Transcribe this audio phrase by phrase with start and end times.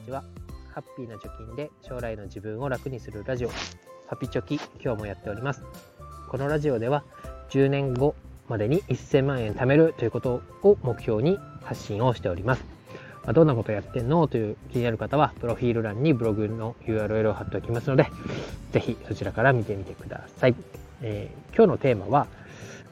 [0.00, 0.24] ちは。
[0.72, 3.50] ハッピーな貯金で将来の自分を楽にするラジオ、
[4.06, 5.62] ハピチョキ、今日もやっております。
[6.28, 7.04] このラジオでは、
[7.50, 8.14] 10年後
[8.48, 12.64] までに1000万円貯めるということを目標に発信をしております。
[13.26, 14.26] ま、どんなことやってんの？
[14.28, 18.06] という気になる方は、プロフィール欄にブログの URL を貼っておきますので、
[18.72, 20.54] ぜひそちらから見てみてください。
[21.02, 22.26] えー、今日のテーマは、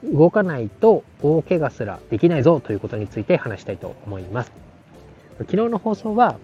[0.04, 4.52] 動かないと大怪我すらできないぞということについて話したいと思います。
[5.38, 6.36] 昨日の放送は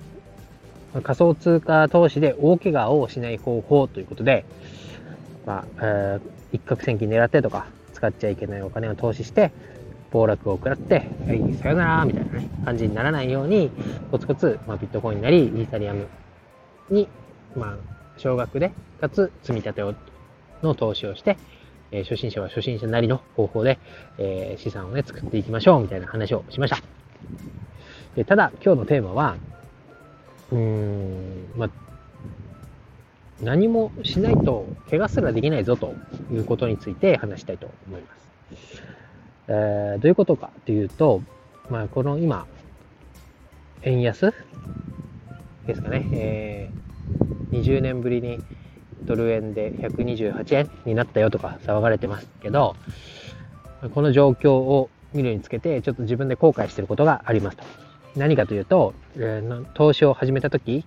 [1.02, 4.44] 仮想通貨投資で大怪我をしない方法ということで、
[5.46, 6.20] まあ、えー、
[6.52, 9.52] 一攫千金狙ってとか、使っちゃいけないお金を投資して、
[10.10, 13.70] 暴落を食らって、はい、さよならみたいなね、感じにならないように、
[14.10, 16.06] コツコツ、まあ、ビットコインなり、イーサリアム
[16.90, 17.08] に、
[17.56, 17.76] まあ、
[18.16, 19.94] 少額で、かつ積み立てを
[20.62, 21.36] の投資をして、
[21.90, 23.78] えー、初心者は初心者なりの方法で、
[24.18, 26.78] えー、資産をね、作っていきましょうみたいな話をしました。
[28.14, 29.36] でただ、今日のテーマは、
[30.52, 31.70] うーん、まあ、
[33.42, 35.94] 何もしないと怪我すらできないぞと
[36.32, 38.24] いうことについて話したいと思います。
[39.48, 41.22] えー、どういうことかというと、
[41.68, 42.46] まあ、この今、
[43.82, 44.32] 円安
[45.66, 48.38] ですかね、えー、20年ぶりに
[49.02, 52.76] ドル円で128円になったよとか騒がれてますけど、
[53.94, 57.64] この状況を見るにつけて、ちょっと自分で後悔してることがありますと。
[58.16, 60.84] 何かというと、えー、投資を始めた時、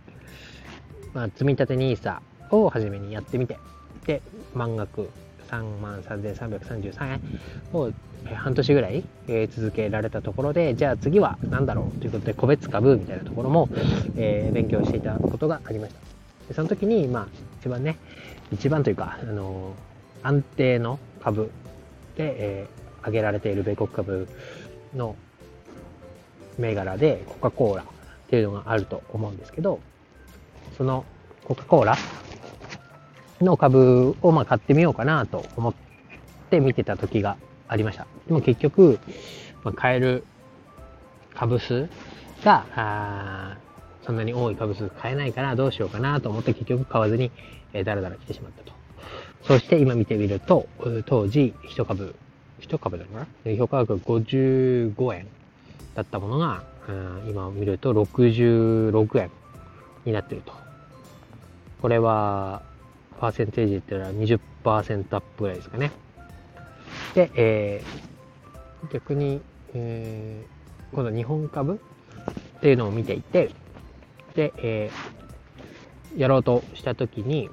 [1.14, 2.20] まあ、積立て NISA
[2.52, 3.58] を初めにやってみて、
[4.06, 4.22] で、
[4.54, 5.10] 満額
[5.50, 7.22] 3万3333円
[7.74, 7.92] を
[8.36, 13.70] 半年ぐらい、え続けられたところで、じゃあ次は何だろうということで、個別株みたいなところも、
[14.16, 16.00] えー、勉強していたことがありました。
[16.48, 17.28] でその時に、まあ、
[17.60, 17.98] 一番ね、
[18.52, 21.52] 一番というか、あのー、安定の株
[22.16, 24.28] で、えー、挙げられている米国株
[24.96, 25.16] の
[26.58, 27.86] 銘柄でコカ・コーラっ
[28.30, 29.80] ていうのがあると思うんですけど、
[30.78, 31.06] その
[31.46, 31.98] コカ・コーラ
[33.42, 35.74] の株をまあ買ってみようかなと思っ
[36.50, 37.38] て見てた時が
[37.68, 38.08] ありました。
[38.28, 39.00] でも結局、
[39.64, 40.24] まあ、買える
[41.34, 41.90] 株数
[42.44, 43.58] が、あ
[44.04, 47.32] そんなに多い株数買えないからどうしようかなと思って結局買わずに、
[47.74, 48.72] えー、だらだら来てしまったと。
[49.44, 50.68] そして今見てみると、
[51.06, 52.16] 当時1株、
[52.62, 53.56] 1株だかな？
[53.56, 55.28] 評価額55円
[55.98, 59.32] だったものが、うん、今見ると66円
[60.06, 60.54] になってると。
[61.82, 62.62] これは、
[63.20, 64.40] パーセンテージっていうのは20%
[65.16, 65.92] アップぐらいですかね。
[67.16, 69.42] で、えー、逆に、
[69.74, 71.82] えー、今度日本株
[72.58, 73.50] っていうのを見ていて、
[74.36, 77.50] で、えー、やろうとしたときに、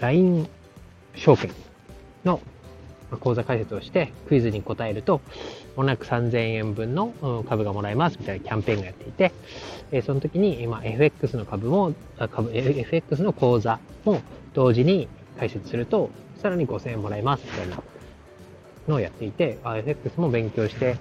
[0.00, 0.48] LINE
[1.14, 1.50] 証券
[2.24, 2.40] の
[3.16, 5.20] 口座開設をしてクイズに答えると、
[5.76, 9.32] もなく3000円分の株がもらえますみたいなキャンペーンがやっていて、
[9.90, 11.94] えその時に今 FX の株も、
[12.30, 14.22] 株、FX の口座も
[14.52, 15.08] 同時に
[15.38, 17.82] 開設すると、さらに5000円もらえますみたいな
[18.88, 20.96] のをやっていて、FX も勉強して、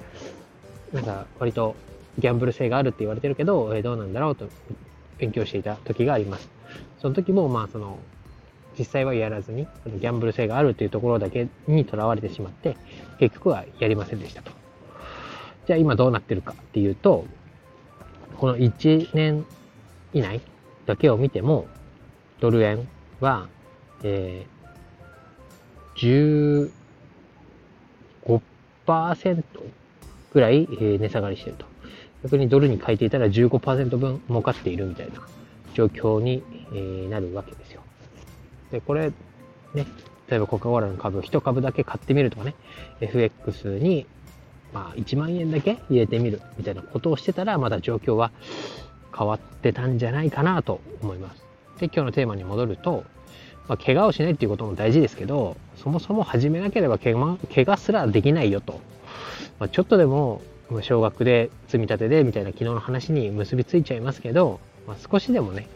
[0.91, 1.75] なんか割と
[2.19, 4.47] ギャンブル性があるって言われてるけど、えどうなんだろうと
[5.18, 6.50] 勉強していた時があります。
[7.00, 8.00] その時も、まあその、
[8.78, 12.78] 実際はやらずに、ギャンブル性があるっていうところだけにとらわれてしまって、
[13.19, 14.51] 結局はやりませんでしたと。
[15.67, 17.25] じゃあ今どうなってるかっていうと、
[18.38, 19.45] この1年
[20.13, 20.41] 以内
[20.85, 21.67] だけを見ても、
[22.39, 22.88] ドル円
[23.19, 23.47] は、
[24.03, 26.69] えー、
[28.85, 29.44] 15%
[30.34, 31.66] ぐらい値下がりしてると。
[32.23, 35.13] 逆にドルに変えていたら15%分儲かっているみたいな
[35.73, 36.41] 状況に
[37.09, 37.81] なるわけですよ。
[38.73, 39.11] で、これ、
[39.75, 39.85] ね、
[40.28, 42.56] 例えばコカ・コーラの株、1株だけ買ってみるとかね、
[43.01, 44.07] FX に、
[44.73, 48.31] まあ、1万円だけ入れてみるみたいなことをしてたら、まだ状況は
[49.16, 51.45] 変わってたんじゃないかなと思います。
[51.79, 53.03] で、今日のテーマに戻ると、
[53.67, 58.81] まあ、怪我をしないっていうことも大事ですけど、そもそも始めなければ怪我怪我すらできないよと。
[59.59, 60.41] まあ、ちょっとでも、
[60.81, 65.67] 少額で積み立てでみたいな昨日の話に結びついちゃいますけど、まあ、少しでもね、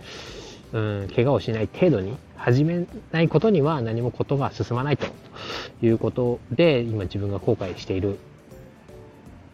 [0.74, 5.08] うん、怪我をしない程度に始めないことには何もことが進まないと
[5.82, 8.20] いうことで、今自分が後悔している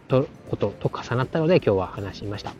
[0.07, 2.53] とことと重なったので今日は話しました。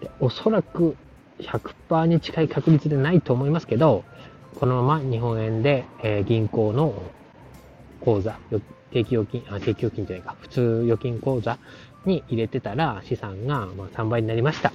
[0.00, 0.96] でおそらく
[1.38, 4.04] 100%に近い確率でないと思いますけど、
[4.58, 7.02] このまま日本円で、えー、銀行の
[8.00, 8.38] 口座、
[8.92, 11.58] 定期預金、あ、定期預金じゃないか、普通預金口座
[12.04, 14.72] に入れてたら資産がま3倍になりました。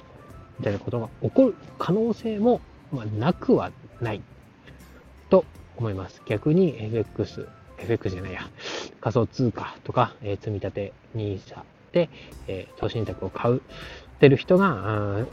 [0.58, 2.60] みたいなことが起こる可能性も
[2.92, 4.20] まあ、なくはない
[5.28, 5.44] と
[5.76, 6.22] 思います。
[6.26, 7.48] 逆に FX、
[7.78, 8.40] FX じゃないや、
[9.00, 11.62] 仮想通貨とか、えー、積み立て NISA
[11.92, 12.08] で、
[12.46, 13.62] えー、投資信託を買う
[14.16, 15.26] ってる人が、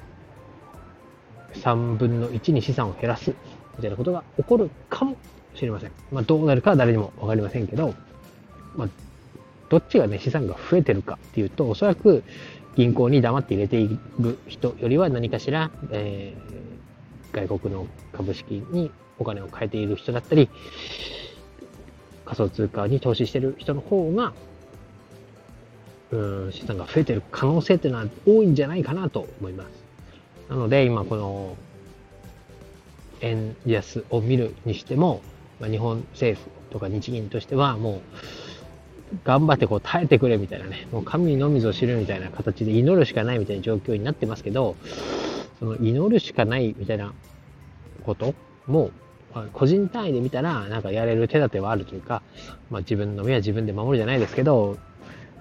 [1.54, 3.34] 3分の1に資産を減らす
[3.78, 5.16] みたいなことが起こるかも
[5.56, 5.92] しれません。
[6.12, 7.94] まあ、どうなるかは誰にも分かりませんけど、
[8.76, 8.90] まあ、
[9.70, 12.24] どっちがね、資産が増えてるかっていうと、おそらく
[12.76, 16.73] 銀行に黙って入れている人よりは何かしら、えー、
[17.33, 20.50] 外国の株式にお金を変えている人だったり、
[22.25, 24.33] 仮想通貨に投資してる人の方が、
[26.12, 29.69] うん、資産が増えてる可能性っていうのは多いんじゃないかなと思います。
[30.50, 31.57] なので、今この、
[33.21, 35.21] 円安を見るにしても、
[35.59, 38.01] まあ、日本政府とか日銀としてはもう、
[39.24, 44.75] 頑張ってこう耐えてくれみたいなね、もう神のみぞ知るみたいな形で祈るしかないみたいな状況になってますけど、
[45.63, 47.13] その祈るしかないみたいな
[48.06, 48.36] こと？
[48.68, 48.92] も、
[49.54, 52.21] 個人単位で見たら、なんかやれる手立てはあるというか、
[52.69, 54.77] まあ、自分の身は自分で守るじゃないですけど、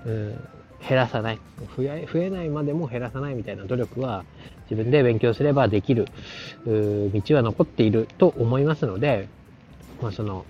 [0.07, 0.49] うん、
[0.89, 1.41] 減らさない
[1.77, 4.25] 増え、増えないまでも減らさないみたいな努力は
[4.71, 6.07] 自分で勉強すればできる
[6.65, 9.29] 道は残っていると思いますので、
[10.01, 10.45] まあ、その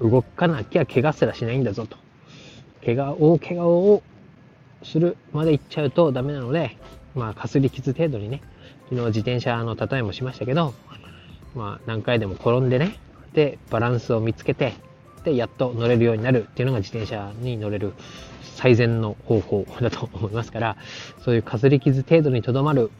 [0.00, 1.96] 動かなきゃ怪我すらしないんだぞと。
[2.84, 4.02] 怪我を、怪我を
[4.84, 6.76] するまで行っちゃうとダメなので、
[7.14, 8.42] まあ、かすり傷程度にね、
[8.90, 10.74] 昨日自転車の例えもしましたけど、
[11.54, 12.96] まあ、何回でも転んでね、
[13.32, 14.74] で、バランスを見つけて、
[15.24, 17.92] で、やっと乗れるようになるっていうのが自転車に乗れる
[18.42, 20.76] 最善の方法だと思いますから、
[21.24, 22.90] そういうかすり傷程度にとどまる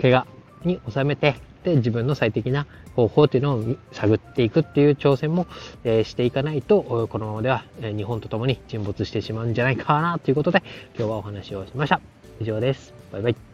[0.00, 0.26] 怪我
[0.64, 5.46] に収めて、で、自分の最適な方法っていうのを探っていくっていう挑戦も、
[5.82, 10.62] えー、していかないと、このままでは、日本と共に沈没してしまうんじゃないかなということで、
[10.96, 12.13] 今日はお話をしました。
[12.44, 12.92] 以上です。
[13.10, 13.53] バイバイ。